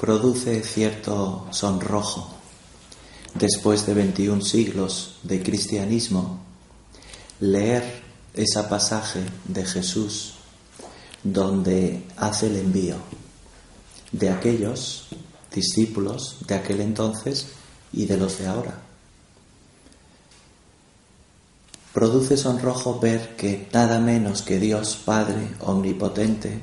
[0.00, 2.26] Produce cierto sonrojo
[3.34, 6.40] después de 21 siglos de cristianismo
[7.38, 8.00] leer
[8.32, 10.36] ese pasaje de Jesús
[11.22, 12.96] donde hace el envío
[14.10, 15.08] de aquellos
[15.54, 17.48] discípulos de aquel entonces
[17.92, 18.80] y de los de ahora.
[21.92, 26.58] Produce sonrojo ver que nada menos que Dios Padre Omnipotente,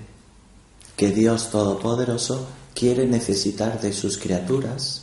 [0.95, 5.01] que Dios Todopoderoso, quiere necesitar de sus criaturas.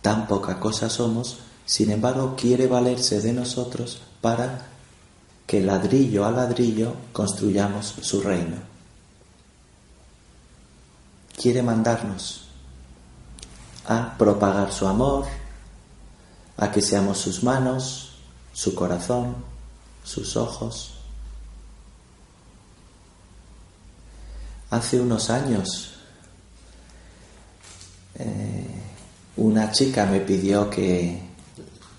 [0.00, 4.68] Tan poca cosa somos, sin embargo quiere valerse de nosotros para
[5.44, 8.58] que ladrillo a ladrillo construyamos su reino.
[11.36, 12.44] Quiere mandarnos
[13.88, 15.24] a propagar su amor,
[16.56, 18.12] a que seamos sus manos,
[18.52, 19.34] su corazón,
[20.04, 20.94] sus ojos.
[24.70, 25.93] Hace unos años
[28.18, 28.66] eh,
[29.36, 31.20] una chica me pidió que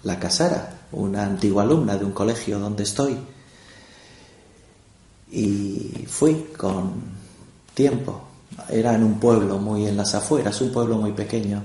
[0.03, 3.17] la casara, una antigua alumna de un colegio donde estoy.
[5.31, 6.93] Y fui con
[7.73, 8.21] tiempo.
[8.69, 11.61] Era en un pueblo muy en las afueras, un pueblo muy pequeño.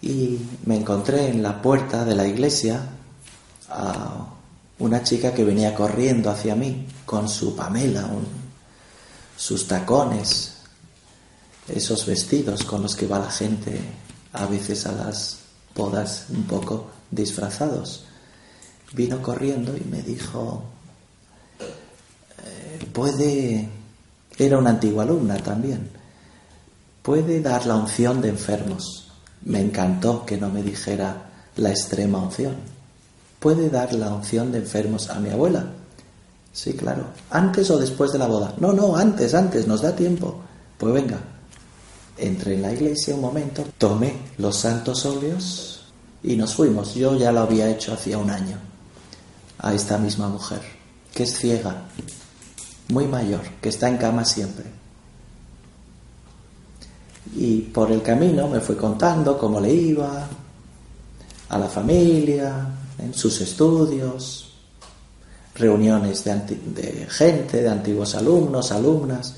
[0.00, 2.80] Y me encontré en la puerta de la iglesia
[3.68, 4.28] a
[4.78, 8.08] una chica que venía corriendo hacia mí con su pamela,
[9.36, 10.57] sus tacones,
[11.68, 13.78] esos vestidos con los que va la gente
[14.32, 15.38] a veces a las
[15.74, 18.04] bodas un poco disfrazados.
[18.92, 20.62] Vino corriendo y me dijo,
[21.60, 23.68] eh, puede,
[24.38, 25.90] era una antigua alumna también,
[27.02, 29.10] puede dar la unción de enfermos.
[29.42, 32.56] Me encantó que no me dijera la extrema unción.
[33.38, 35.64] ¿Puede dar la unción de enfermos a mi abuela?
[36.52, 37.04] Sí, claro.
[37.30, 38.54] ¿Antes o después de la boda?
[38.58, 40.40] No, no, antes, antes, nos da tiempo.
[40.76, 41.18] Pues venga,
[42.18, 45.80] entré en la iglesia un momento, tomé los santos óleos
[46.22, 46.94] y nos fuimos.
[46.94, 48.58] Yo ya lo había hecho hacía un año
[49.58, 50.60] a esta misma mujer,
[51.12, 51.84] que es ciega,
[52.88, 54.64] muy mayor, que está en cama siempre.
[57.36, 60.28] Y por el camino me fue contando cómo le iba,
[61.48, 62.66] a la familia,
[62.98, 64.52] en sus estudios,
[65.54, 69.34] reuniones de, de gente, de antiguos alumnos, alumnas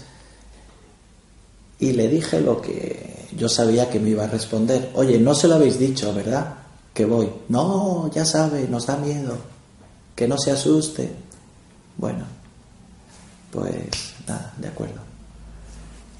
[1.80, 4.90] y le dije lo que yo sabía que me iba a responder.
[4.94, 6.54] Oye, no se lo habéis dicho, ¿verdad?
[6.92, 7.30] Que voy.
[7.48, 9.36] No, ya sabe, nos da miedo.
[10.14, 11.10] Que no se asuste.
[11.96, 12.24] Bueno,
[13.50, 15.00] pues nada, de acuerdo.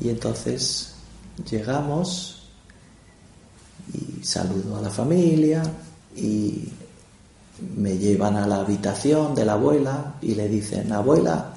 [0.01, 0.95] Y entonces
[1.51, 2.43] llegamos
[3.93, 5.63] y saludo a la familia
[6.17, 6.69] y
[7.77, 11.53] me llevan a la habitación de la abuela y le dicen, abuela,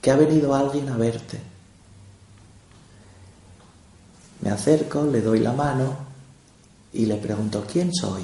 [0.00, 1.47] que ha venido alguien a verte.
[4.40, 5.96] Me acerco, le doy la mano
[6.92, 8.22] y le pregunto, ¿quién soy?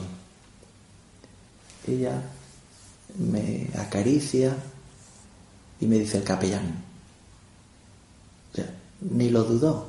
[1.87, 2.23] Ella
[3.19, 4.57] me acaricia
[5.81, 6.83] y me dice el capellán.
[9.01, 9.89] ni lo dudó.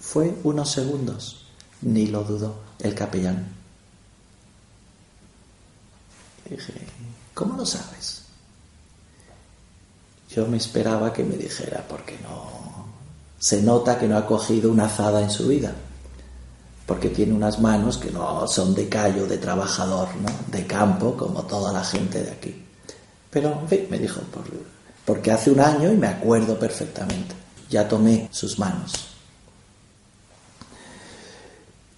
[0.00, 1.44] Fue unos segundos.
[1.82, 3.46] Ni lo dudó el capellán.
[6.48, 6.72] dije,
[7.34, 8.22] ¿cómo lo sabes?
[10.30, 12.77] Yo me esperaba que me dijera, porque no,
[13.38, 15.72] se nota que no ha cogido una azada en su vida,
[16.86, 20.08] porque tiene unas manos que no son de callo, de trabajador,
[20.50, 22.64] de campo, como toda la gente de aquí.
[23.30, 24.20] Pero, en fin, me dijo,
[25.04, 27.34] porque hace un año y me acuerdo perfectamente,
[27.70, 28.92] ya tomé sus manos.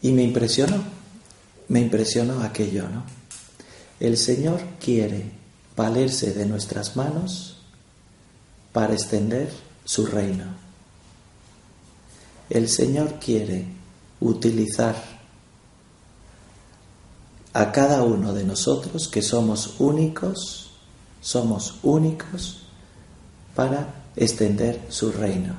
[0.02, 0.82] Y me impresionó,
[1.68, 3.04] me impresionó aquello, ¿no?
[4.00, 5.30] El Señor quiere
[5.76, 7.58] valerse de nuestras manos
[8.72, 9.52] para extender
[9.84, 10.69] su reino.
[12.50, 13.64] El Señor quiere
[14.20, 14.96] utilizar
[17.52, 20.70] a cada uno de nosotros que somos únicos,
[21.20, 22.62] somos únicos
[23.54, 25.54] para extender su reino.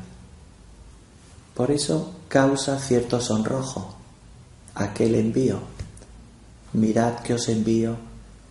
[1.55, 3.95] Por eso causa cierto sonrojo
[4.75, 5.59] aquel envío.
[6.73, 7.95] Mirad que os envío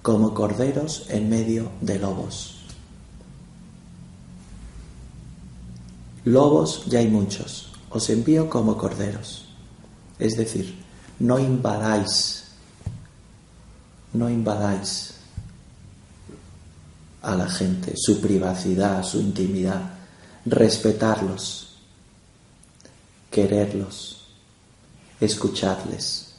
[0.03, 2.57] como corderos en medio de lobos.
[6.25, 9.47] Lobos ya hay muchos, os envío como corderos.
[10.19, 10.79] Es decir,
[11.19, 12.45] no invadáis,
[14.13, 15.15] no invadáis
[17.23, 19.83] a la gente, su privacidad, su intimidad,
[20.47, 21.77] respetarlos,
[23.31, 24.29] quererlos,
[25.21, 26.33] escucharles.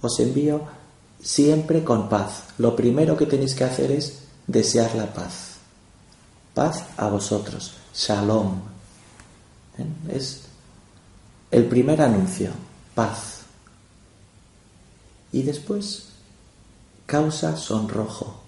[0.00, 0.62] Os envío
[1.22, 2.44] siempre con paz.
[2.58, 5.56] Lo primero que tenéis que hacer es desear la paz.
[6.54, 7.72] Paz a vosotros.
[7.94, 8.72] Shalom.
[9.78, 10.16] ¿Eh?
[10.16, 10.42] Es
[11.50, 12.50] el primer anuncio.
[12.94, 13.42] Paz.
[15.32, 16.04] Y después,
[17.06, 18.40] causa sonrojo.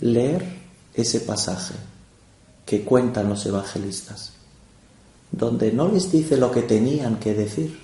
[0.00, 0.44] Leer
[0.94, 1.74] ese pasaje
[2.64, 4.32] que cuentan los evangelistas,
[5.30, 7.78] donde no les dice lo que tenían que decir.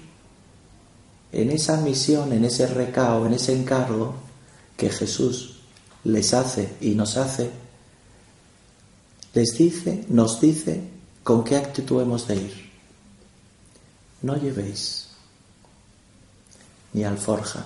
[1.31, 4.15] En esa misión, en ese recao, en ese encargo
[4.77, 5.61] que Jesús
[6.05, 7.51] les hace y nos hace,
[9.35, 10.92] les dice, nos dice
[11.23, 12.71] con qué actitud hemos de ir.
[14.23, 15.09] No llevéis
[16.93, 17.65] ni alforja,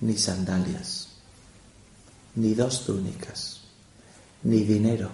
[0.00, 1.08] ni sandalias,
[2.36, 3.60] ni dos túnicas,
[4.44, 5.10] ni dinero.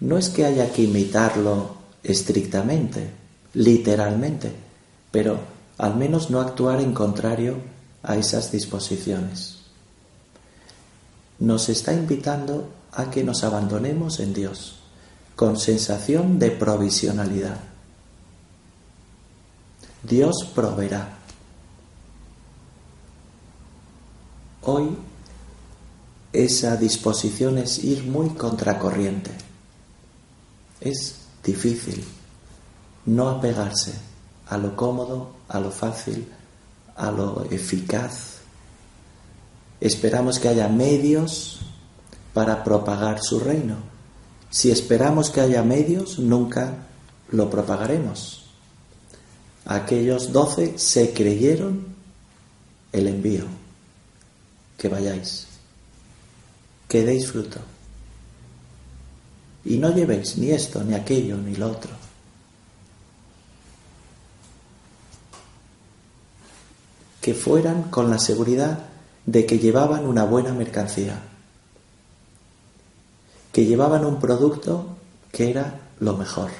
[0.00, 3.10] No es que haya que imitarlo estrictamente,
[3.54, 4.52] literalmente,
[5.10, 5.40] pero
[5.78, 7.56] al menos no actuar en contrario
[8.02, 9.56] a esas disposiciones
[11.38, 14.76] nos está invitando a que nos abandonemos en Dios
[15.34, 17.58] con sensación de provisionalidad.
[20.02, 21.18] Dios proveerá.
[24.62, 24.96] Hoy
[26.32, 29.30] esa disposición es ir muy contracorriente.
[30.80, 32.04] Es difícil
[33.06, 33.94] no apegarse
[34.48, 36.28] a lo cómodo, a lo fácil,
[36.96, 38.36] a lo eficaz,
[39.80, 41.60] Esperamos que haya medios
[42.36, 43.76] para propagar su reino.
[44.50, 46.86] Si esperamos que haya medios, nunca
[47.30, 48.44] lo propagaremos.
[49.64, 51.86] Aquellos doce se creyeron
[52.92, 53.44] el envío.
[54.76, 55.46] Que vayáis,
[56.86, 57.58] que deis fruto.
[59.64, 61.92] Y no llevéis ni esto, ni aquello, ni lo otro.
[67.22, 68.80] Que fueran con la seguridad
[69.24, 71.18] de que llevaban una buena mercancía,
[73.56, 74.86] que llevaban un producto
[75.32, 76.50] que era lo mejor,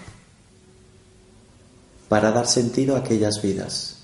[2.08, 3.96] para dar sentido a aquellas vidas,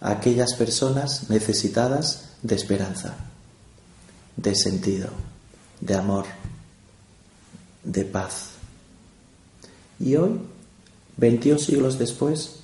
[0.00, 3.16] a aquellas personas necesitadas de esperanza,
[4.36, 5.08] de sentido,
[5.80, 6.26] de amor,
[7.82, 8.50] de paz.
[9.98, 10.38] Y hoy,
[11.16, 12.60] 21 siglos después,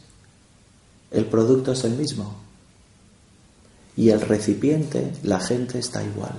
[1.11, 2.32] el producto es el mismo
[3.96, 6.38] y el recipiente, la gente está igual.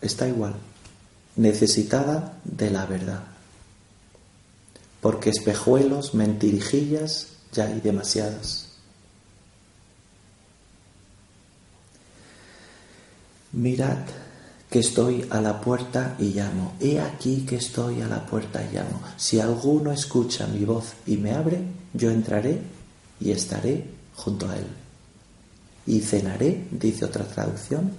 [0.00, 0.56] Está igual.
[1.36, 3.24] Necesitada de la verdad.
[5.00, 8.68] Porque espejuelos, mentirijillas, ya hay demasiadas.
[13.52, 13.98] Mirad
[14.70, 16.74] que estoy a la puerta y llamo.
[16.80, 19.00] He aquí que estoy a la puerta y llamo.
[19.16, 21.60] Si alguno escucha mi voz y me abre,
[21.92, 22.60] yo entraré
[23.20, 23.84] y estaré
[24.16, 24.66] junto a él
[25.86, 27.90] y cenaré, dice otra traducción,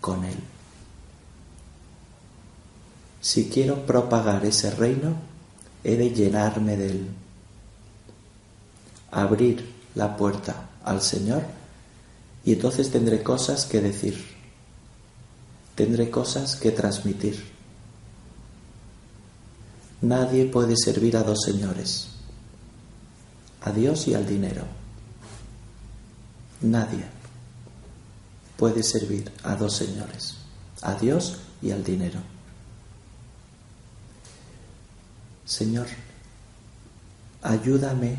[0.00, 0.36] con él.
[3.20, 5.16] Si quiero propagar ese reino,
[5.82, 7.06] he de llenarme de él,
[9.10, 11.42] abrir la puerta al Señor
[12.44, 14.24] y entonces tendré cosas que decir,
[15.74, 17.44] tendré cosas que transmitir.
[20.02, 22.08] Nadie puede servir a dos señores,
[23.62, 24.64] a Dios y al dinero.
[26.60, 27.04] Nadie
[28.56, 30.36] puede servir a dos señores,
[30.82, 32.35] a Dios y al dinero.
[35.46, 35.86] Señor,
[37.42, 38.16] ayúdame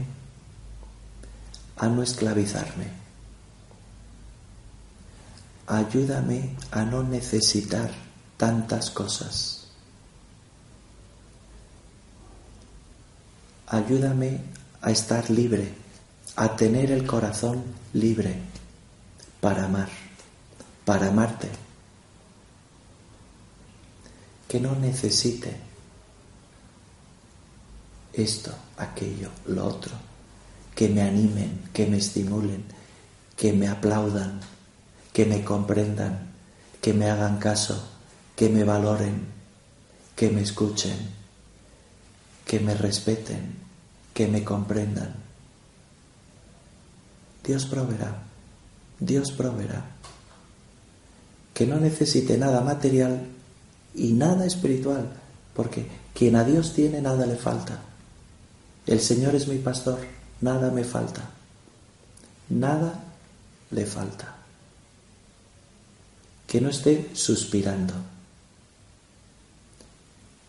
[1.76, 2.88] a no esclavizarme.
[5.68, 7.92] Ayúdame a no necesitar
[8.38, 9.68] tantas cosas.
[13.68, 14.40] Ayúdame
[14.82, 15.74] a estar libre,
[16.38, 17.62] a tener el corazón
[17.94, 18.40] libre
[19.42, 19.90] para amar
[20.88, 21.50] para amarte.
[24.48, 25.67] Que no necesite
[28.18, 29.92] esto, aquello, lo otro.
[30.76, 32.64] Que me animen, que me estimulen,
[33.36, 34.40] que me aplaudan,
[35.14, 36.32] que me comprendan,
[36.82, 37.82] que me hagan caso,
[38.36, 39.26] que me valoren,
[40.16, 40.98] que me escuchen,
[42.46, 43.56] que me respeten,
[44.14, 45.16] que me comprendan.
[47.44, 48.24] Dios proveerá,
[49.00, 49.86] Dios proveerá.
[51.54, 53.26] Que no necesite nada material
[53.96, 55.10] y nada espiritual,
[55.54, 57.87] porque quien a Dios tiene nada le falta.
[58.88, 60.00] El Señor es mi pastor,
[60.40, 61.30] nada me falta.
[62.50, 63.04] Nada
[63.72, 64.36] le falta.
[66.48, 67.94] Que no esté suspirando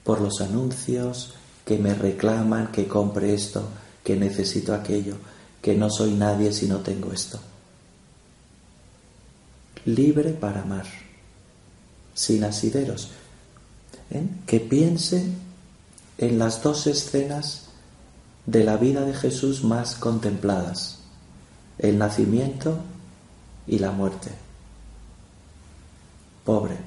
[0.05, 3.69] por los anuncios que me reclaman que compre esto,
[4.05, 5.17] que necesito aquello,
[5.61, 7.41] que no soy nadie si no tengo esto.
[9.85, 10.87] Libre para amar,
[12.15, 13.11] sin asideros.
[14.11, 14.23] ¿eh?
[14.47, 15.27] Que piense
[16.17, 17.68] en las dos escenas
[18.49, 21.01] de la vida de Jesús más contempladas,
[21.79, 22.79] el nacimiento
[23.67, 24.31] y la muerte.
[26.45, 26.79] Pobre,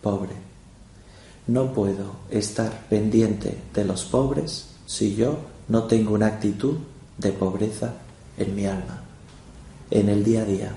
[0.00, 0.50] pobre
[1.50, 6.76] no puedo estar pendiente de los pobres si yo no tengo una actitud
[7.18, 7.94] de pobreza
[8.38, 9.02] en mi alma,
[9.90, 10.74] en el día a día.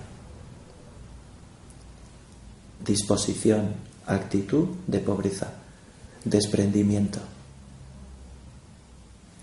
[2.84, 3.76] Disposición,
[4.08, 5.54] actitud de pobreza,
[6.26, 7.20] desprendimiento.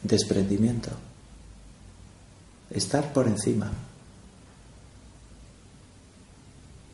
[0.02, 0.90] Desprendimiento.
[2.70, 3.70] Estar por encima.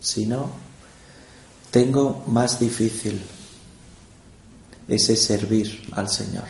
[0.00, 0.50] Si no,
[1.70, 3.20] tengo más difícil
[4.88, 6.46] ese servir al Señor,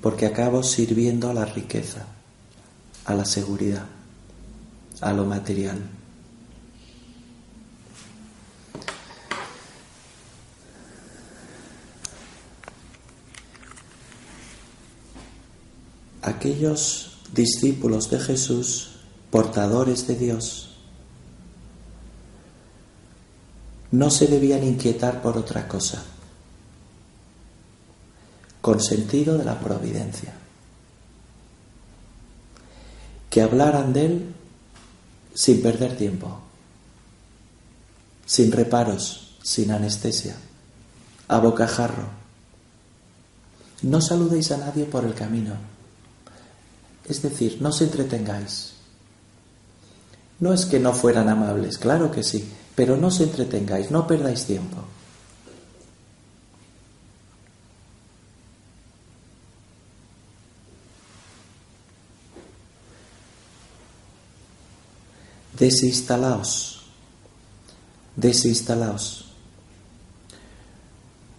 [0.00, 2.06] porque acabo sirviendo a la riqueza,
[3.04, 3.84] a la seguridad,
[5.00, 5.78] a lo material.
[16.22, 18.92] Aquellos discípulos de Jesús,
[19.30, 20.70] portadores de Dios,
[23.90, 26.02] no se debían inquietar por otra cosa
[28.62, 30.32] con sentido de la providencia.
[33.28, 34.34] Que hablaran de Él
[35.34, 36.40] sin perder tiempo,
[38.24, 40.36] sin reparos, sin anestesia,
[41.28, 42.08] a bocajarro.
[43.82, 45.56] No saludéis a nadie por el camino.
[47.12, 48.72] Es decir, no os entretengáis.
[50.40, 54.46] No es que no fueran amables, claro que sí, pero no os entretengáis, no perdáis
[54.46, 54.78] tiempo.
[65.58, 66.80] desinstalaos,
[68.16, 69.26] desinstalaos.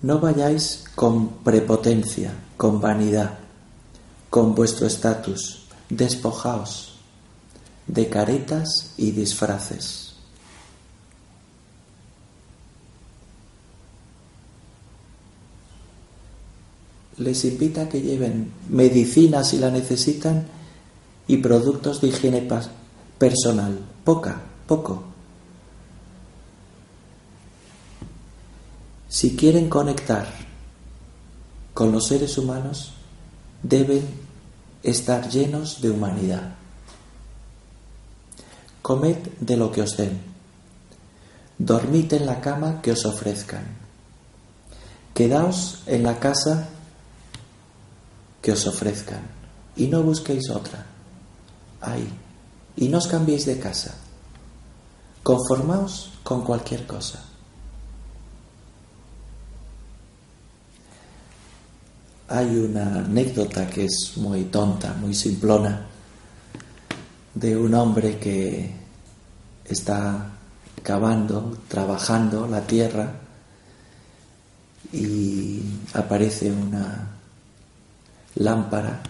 [0.03, 3.39] No vayáis con prepotencia, con vanidad,
[4.29, 5.62] con vuestro estatus,
[5.93, 6.93] despojaos
[7.87, 10.13] de caretas y disfraces.
[17.17, 20.47] Les invita a que lleven medicinas si la necesitan
[21.27, 22.47] y productos de higiene
[23.17, 25.03] personal, poca, poco.
[29.07, 30.27] Si quieren conectar
[31.75, 32.93] con los seres humanos,
[33.61, 34.22] deben
[34.83, 36.55] estar llenos de humanidad.
[38.81, 40.21] Comed de lo que os den.
[41.57, 43.63] Dormid en la cama que os ofrezcan.
[45.13, 46.67] Quedaos en la casa
[48.41, 49.21] que os ofrezcan
[49.75, 50.85] y no busquéis otra.
[51.79, 52.09] Ahí
[52.75, 53.95] y no os cambiéis de casa.
[55.21, 57.23] Conformaos con cualquier cosa.
[62.29, 65.87] Hay una anécdota que es muy tonta, muy simplona,
[67.33, 68.71] de un hombre que
[69.65, 70.31] está
[70.81, 73.13] cavando, trabajando la tierra
[74.91, 75.61] y
[75.93, 77.09] aparece una
[78.35, 79.01] lámpara,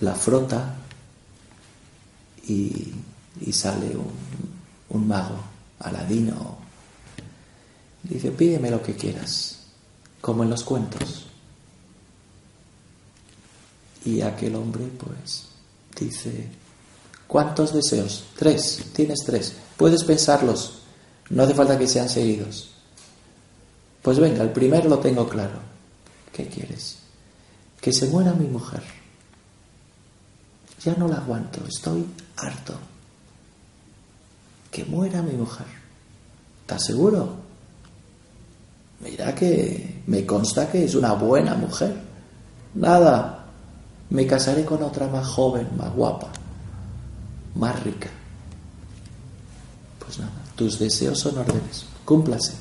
[0.00, 0.74] la frota
[2.46, 2.92] y,
[3.52, 3.96] sale
[4.88, 5.40] un, mago,
[5.80, 6.58] Aladino.
[8.02, 9.58] Dice, pídeme lo que quieras,
[10.20, 11.25] como en los cuentos.
[14.06, 15.46] Y aquel hombre pues
[15.98, 16.48] dice,
[17.26, 18.24] ¿cuántos deseos?
[18.38, 20.78] Tres, tienes tres, puedes pensarlos,
[21.30, 22.70] no hace falta que sean seguidos.
[24.00, 25.58] Pues venga, el primero lo tengo claro.
[26.32, 26.98] ¿Qué quieres?
[27.80, 28.82] Que se muera mi mujer.
[30.84, 32.74] Ya no la aguanto, estoy harto.
[34.70, 35.66] Que muera mi mujer.
[36.60, 37.34] ¿Estás seguro?
[39.00, 41.96] Mira que me consta que es una buena mujer.
[42.74, 43.35] Nada,
[44.10, 46.28] me casaré con otra más joven, más guapa,
[47.54, 48.08] más rica.
[49.98, 52.54] Pues nada, tus deseos son órdenes, cúmplase.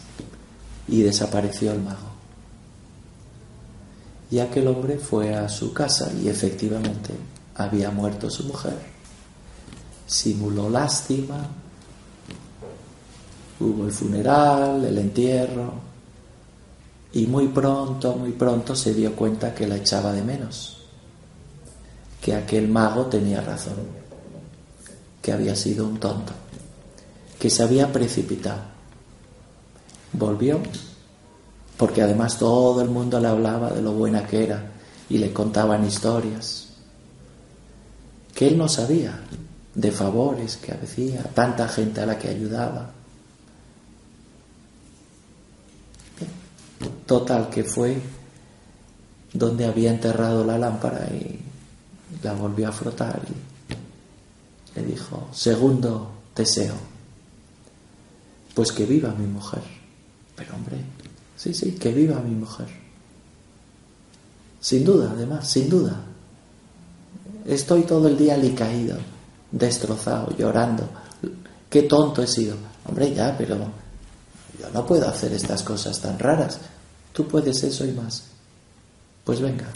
[0.88, 2.16] Y desapareció el mago.
[4.30, 7.12] Y aquel hombre fue a su casa y efectivamente
[7.56, 8.78] había muerto su mujer.
[10.06, 11.48] Simuló lástima,
[13.60, 15.74] hubo el funeral, el entierro,
[17.14, 20.85] y muy pronto, muy pronto se dio cuenta que la echaba de menos,
[22.26, 23.76] que aquel mago tenía razón,
[25.22, 26.34] que había sido un tonto,
[27.38, 28.64] que se había precipitado.
[30.12, 30.60] Volvió,
[31.78, 34.72] porque además todo el mundo le hablaba de lo buena que era
[35.08, 36.70] y le contaban historias,
[38.34, 39.22] que él no sabía
[39.76, 42.92] de favores que hacía, tanta gente a la que ayudaba
[47.06, 48.02] Total, que fue
[49.32, 51.45] donde había enterrado la lámpara y
[52.24, 56.76] la volvió a frotar y le dijo, segundo deseo,
[58.54, 59.62] pues que viva mi mujer.
[60.36, 60.78] Pero hombre,
[61.38, 62.68] sí, sí, que viva mi mujer.
[64.60, 66.02] Sin duda, además, sin duda.
[67.46, 68.98] Estoy todo el día alicaído,
[69.52, 70.90] destrozado, llorando.
[71.70, 72.56] Qué tonto he sido.
[72.86, 73.58] Hombre, ya, pero
[74.60, 76.60] yo no puedo hacer estas cosas tan raras.
[77.14, 78.24] Tú puedes eso y más.
[79.24, 79.70] Pues venga,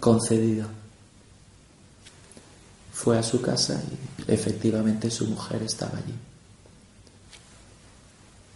[0.00, 0.66] concedido.
[2.96, 3.78] Fue a su casa
[4.26, 6.14] y efectivamente su mujer estaba allí.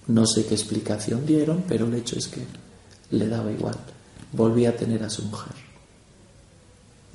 [0.07, 2.47] No sé qué explicación dieron, pero el hecho es que
[3.11, 3.77] le daba igual.
[4.33, 5.53] Volvía a tener a su mujer.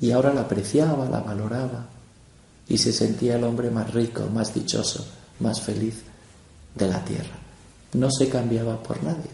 [0.00, 1.88] Y ahora la apreciaba, la valoraba
[2.68, 5.04] y se sentía el hombre más rico, más dichoso,
[5.40, 6.02] más feliz
[6.76, 7.36] de la tierra.
[7.94, 9.30] No se cambiaba por nadie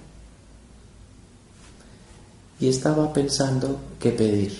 [2.58, 4.56] y estaba pensando qué pedir.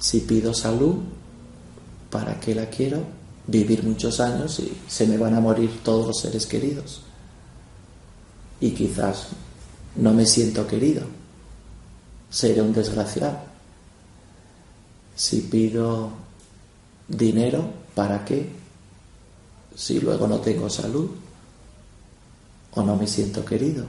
[0.00, 0.96] Si pido salud,
[2.10, 3.02] ¿para qué la quiero?
[3.46, 7.02] Vivir muchos años y se me van a morir todos los seres queridos.
[8.60, 9.28] Y quizás
[9.96, 11.02] no me siento querido.
[12.28, 13.38] Seré un desgraciado.
[15.16, 16.10] Si pido
[17.08, 18.48] dinero, ¿para qué?
[19.74, 21.10] Si luego no tengo salud
[22.72, 23.86] o no me siento querido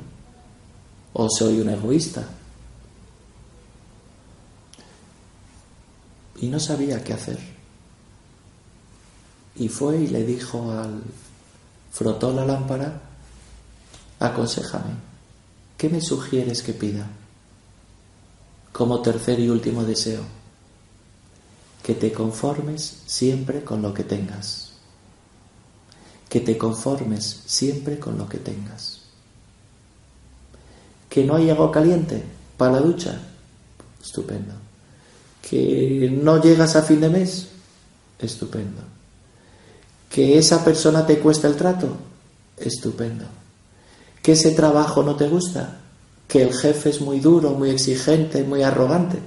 [1.13, 2.25] o soy un egoísta.
[6.39, 7.50] Y no sabía qué hacer.
[9.55, 11.01] Y fue y le dijo al...
[11.91, 13.01] frotó la lámpara,
[14.19, 14.93] aconsejame,
[15.77, 17.07] ¿qué me sugieres que pida?
[18.71, 20.23] Como tercer y último deseo,
[21.83, 24.71] que te conformes siempre con lo que tengas.
[26.29, 29.01] Que te conformes siempre con lo que tengas
[31.11, 32.23] que no hay agua caliente
[32.55, 33.19] para la ducha,
[34.01, 34.53] estupendo.
[35.41, 37.49] Que no llegas a fin de mes,
[38.17, 38.81] estupendo.
[40.12, 41.95] Que esa persona te cuesta el trato,
[42.58, 43.26] estupendo.
[44.21, 45.80] Que ese trabajo no te gusta,
[46.28, 49.19] que el jefe es muy duro, muy exigente, muy arrogante,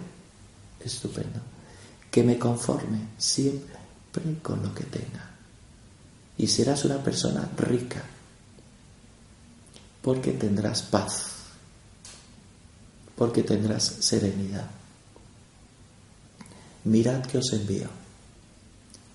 [0.84, 1.40] estupendo.
[2.10, 3.74] Que me conforme siempre
[4.42, 5.30] con lo que tenga.
[6.36, 8.02] Y serás una persona rica,
[10.02, 11.34] porque tendrás paz
[13.16, 14.68] porque tendrás serenidad.
[16.84, 17.88] Mirad que os envío,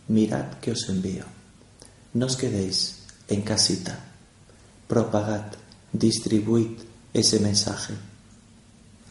[0.08, 1.26] mirad que os envío.
[2.14, 4.00] No os quedéis en casita,
[4.88, 5.46] propagad,
[5.94, 6.80] distribuid
[7.14, 7.94] ese mensaje,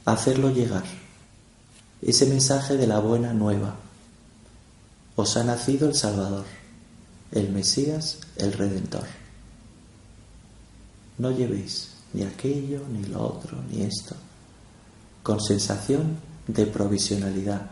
[0.04, 0.84] hacerlo llegar,
[2.02, 3.76] ese mensaje de la buena nueva.
[5.16, 6.46] Os ha nacido el Salvador,
[7.32, 9.06] el Mesías, el Redentor.
[11.18, 14.14] No llevéis ni aquello, ni lo otro, ni esto
[15.28, 17.70] con sensación de provisionalidad,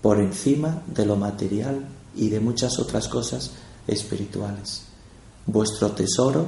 [0.00, 3.52] por encima de lo material y de muchas otras cosas
[3.86, 4.82] espirituales.
[5.46, 6.46] Vuestro tesoro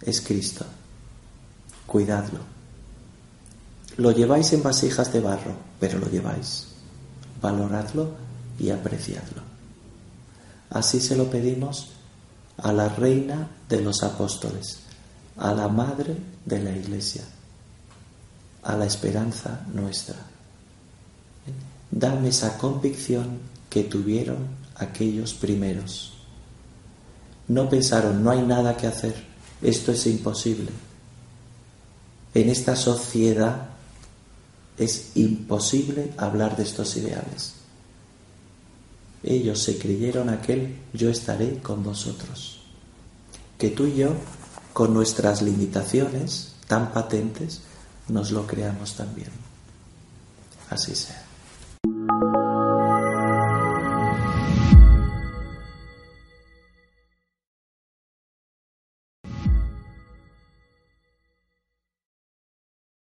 [0.00, 0.64] es Cristo.
[1.86, 2.38] Cuidadlo.
[3.96, 6.68] Lo lleváis en vasijas de barro, pero lo lleváis.
[7.40, 8.10] Valoradlo
[8.58, 9.42] y apreciadlo.
[10.70, 11.90] Así se lo pedimos
[12.56, 14.78] a la reina de los apóstoles,
[15.36, 17.22] a la madre de la iglesia
[18.62, 20.16] a la esperanza nuestra.
[21.90, 24.38] Dame esa convicción que tuvieron
[24.76, 26.11] aquellos primeros.
[27.52, 29.14] No pensaron, no hay nada que hacer,
[29.60, 30.70] esto es imposible.
[32.32, 33.68] En esta sociedad
[34.78, 37.52] es imposible hablar de estos ideales.
[39.22, 42.62] Ellos se creyeron aquel yo estaré con vosotros.
[43.58, 44.14] Que tú y yo,
[44.72, 47.60] con nuestras limitaciones tan patentes,
[48.08, 49.28] nos lo creamos también.
[50.70, 51.21] Así sea.